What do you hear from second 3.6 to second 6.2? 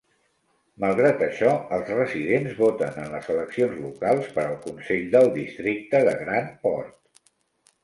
locals per al consell del Districte de